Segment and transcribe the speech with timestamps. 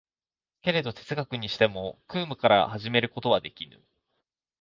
[0.63, 3.83] けれど哲学にしても空無から始めることはできぬ。